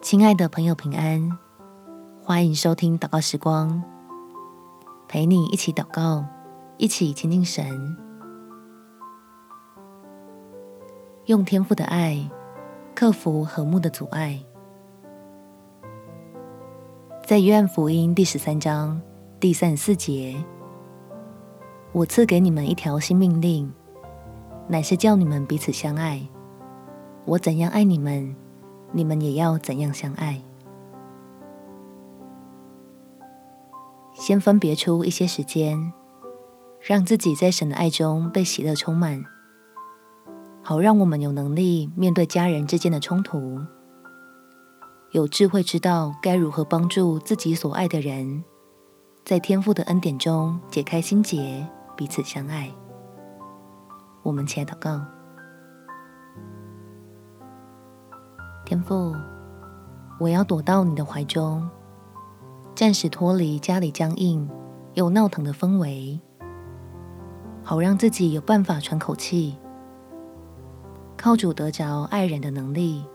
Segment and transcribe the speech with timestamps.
[0.00, 1.36] 亲爱的朋友，平安！
[2.22, 3.82] 欢迎收听祷告时光，
[5.08, 6.24] 陪你一起祷告，
[6.76, 7.96] 一起亲近神，
[11.26, 12.30] 用天赋的爱
[12.94, 14.40] 克服和睦的阻碍。
[17.26, 19.02] 在约翰福音第十三章
[19.40, 20.36] 第三十四节，
[21.90, 23.70] 我赐给你们一条新命令，
[24.68, 26.22] 乃是叫你们彼此相爱。
[27.24, 28.34] 我怎样爱你们，
[28.92, 30.42] 你们也要怎样相爱。
[34.14, 35.92] 先分别出一些时间，
[36.80, 39.24] 让自己在神的爱中被喜乐充满，
[40.62, 43.60] 好让我们有能力面对家人之间的冲突，
[45.12, 48.42] 有智慧知道该如何帮助自己所爱的人，
[49.24, 52.70] 在天父的恩典中解开心结，彼此相爱。
[54.24, 55.17] 我们起来祷告。
[58.68, 59.16] 天父，
[60.20, 61.66] 我要躲到你的怀中，
[62.74, 64.46] 暂时脱离家里僵硬
[64.92, 66.20] 又闹腾的氛围，
[67.64, 69.56] 好让自己有办法喘口气，
[71.16, 73.06] 靠主得着爱人的能力，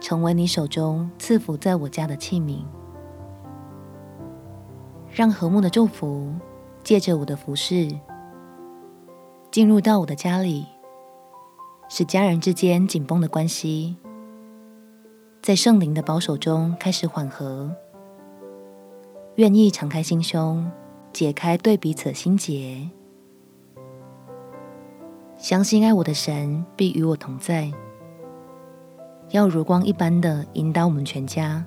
[0.00, 2.64] 成为你手中赐福在我家的器皿，
[5.12, 6.34] 让和睦的祝福
[6.82, 7.88] 借着我的服饰
[9.52, 10.66] 进入到我的家里，
[11.88, 13.96] 使家人之间紧绷的关系。
[15.46, 17.70] 在圣灵的保守中开始缓和，
[19.36, 20.68] 愿意敞开心胸，
[21.12, 22.90] 解开对彼此的心结，
[25.36, 27.70] 相信爱我的神必与我同在，
[29.30, 31.64] 要如光一般的引导我们全家，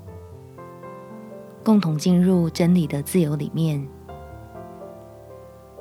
[1.64, 3.88] 共同进入真理的自由里面，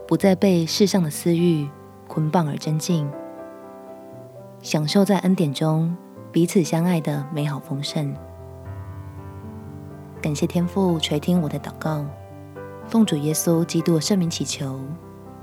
[0.07, 1.69] 不再被世上的私欲
[2.07, 3.11] 捆绑而争竞，
[4.63, 5.97] 享受在恩典中。
[6.31, 8.15] 彼此相爱的美好丰盛，
[10.21, 12.05] 感谢天父垂听我的祷告，
[12.87, 14.79] 奉主耶稣基督的圣名祈求，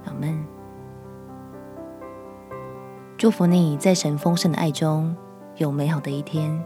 [0.06, 0.46] 阿门。
[3.18, 5.16] 祝福你在神丰盛的爱中
[5.56, 6.64] 有美好的一天。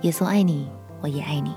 [0.00, 0.70] 耶稣爱你，
[1.02, 1.54] 我也爱你。